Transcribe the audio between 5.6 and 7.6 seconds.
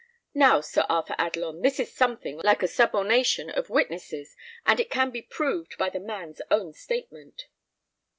by the man's own statement."